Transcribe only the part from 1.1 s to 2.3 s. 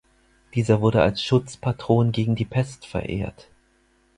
Schutzpatron